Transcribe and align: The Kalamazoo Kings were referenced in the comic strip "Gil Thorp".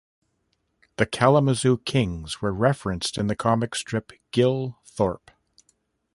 The 0.95 1.05
Kalamazoo 1.05 1.77
Kings 1.77 2.41
were 2.41 2.51
referenced 2.51 3.19
in 3.19 3.27
the 3.27 3.35
comic 3.35 3.75
strip 3.75 4.11
"Gil 4.31 4.79
Thorp". 4.83 5.29